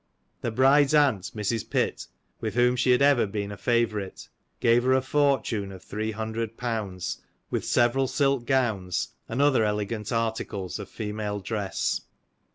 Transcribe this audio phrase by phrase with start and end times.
[0.41, 1.69] The bride's aunt, Mrs.
[1.69, 2.07] Pitt,
[2.39, 6.57] with whom she had ever been a favourite, gave her a fortune of three hundred
[6.57, 7.19] pounds,
[7.51, 12.01] with several silk gowns, and other elegant articles of female dress.